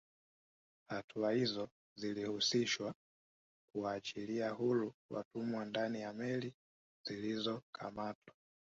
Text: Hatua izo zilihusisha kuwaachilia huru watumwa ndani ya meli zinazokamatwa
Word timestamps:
Hatua 0.89 1.33
izo 1.33 1.69
zilihusisha 1.95 2.93
kuwaachilia 3.73 4.49
huru 4.49 4.93
watumwa 5.11 5.65
ndani 5.65 6.01
ya 6.01 6.13
meli 6.13 6.53
zinazokamatwa 7.07 8.35